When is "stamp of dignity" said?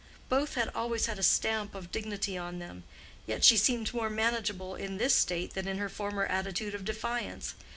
1.21-2.35